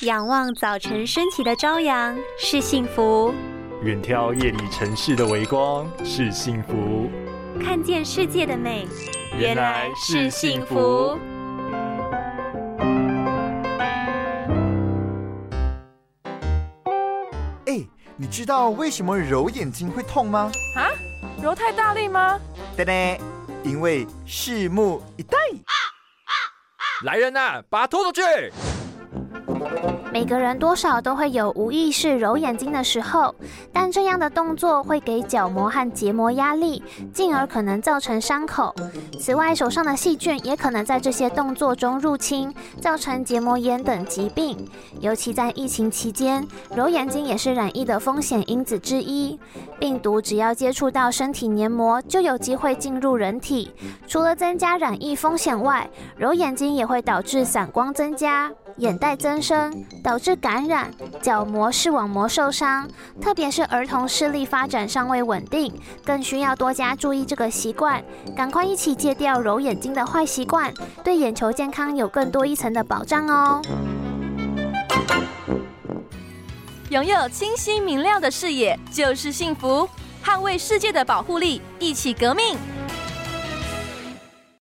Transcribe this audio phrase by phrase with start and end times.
[0.00, 3.32] 仰望早晨升起的朝阳是幸福，
[3.82, 7.08] 远眺夜里城市的微光是幸福，
[7.62, 8.88] 看见世界的美
[9.38, 11.16] 原来是幸福。
[17.66, 17.80] 哎，
[18.16, 20.50] 你知道为什么揉眼睛会痛吗？
[20.76, 20.90] 啊，
[21.40, 22.38] 揉太大力吗？
[22.76, 23.20] 对对，
[23.62, 25.38] 因为拭目以待。
[27.04, 28.22] 来人呐，把他拖出去！
[30.12, 33.34] 每个人多少都会有无意识揉眼睛的时候，
[33.72, 38.74] 但这样的动作会给角膜和结膜压力，进而可能造成伤口。
[39.18, 44.56] 此外，手上的细菌也可能在这些动作中入侵，造成结膜炎等疾病。
[45.00, 49.38] 尤其在疫情期间，揉眼睛也是染疫的风险因子之一。
[49.80, 53.72] 病毒只要接触到身体黏膜，就有机会进入人体。
[54.06, 58.50] 除了增加染疫风险外，揉眼睛也会导致散光增加。
[58.78, 59.53] 眼袋增生
[60.02, 60.90] 导致感染、
[61.22, 62.88] 角膜、视网膜受伤，
[63.20, 65.72] 特别是儿童视力发展尚未稳定，
[66.04, 68.02] 更需要多加注意这个习惯。
[68.36, 73.62] 赶快一起戒掉揉眼睛的坏习惯，对眼球健康有更多一层的保障哦！
[76.90, 79.88] 拥有清晰明亮的视野就是幸福，
[80.24, 82.56] 捍卫世界的保护力，一起革命。